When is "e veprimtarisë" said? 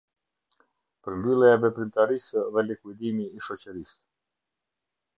1.57-2.45